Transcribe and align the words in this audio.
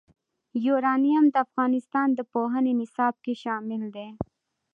یورانیم 0.65 1.25
د 1.33 1.35
افغانستان 1.45 2.07
د 2.13 2.19
پوهنې 2.33 2.73
نصاب 2.81 3.15
کې 3.23 3.33
شامل 3.43 3.81
دي. 3.95 4.07